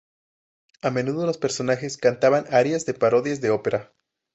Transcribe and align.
A 0.81 0.89
menudo 0.89 1.27
los 1.27 1.37
personajes 1.37 1.95
cantaban 1.97 2.45
arias 2.51 2.85
de 2.87 2.95
parodias 2.95 3.39
de 3.39 3.51
ópera. 3.51 3.93